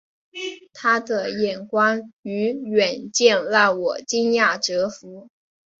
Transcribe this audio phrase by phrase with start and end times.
[0.73, 5.29] 他的眼光与远见让我惊讶折服